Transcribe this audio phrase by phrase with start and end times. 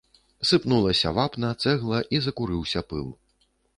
[0.51, 3.05] Сыпнулася вапна, цэгла, і закурыўся пыл.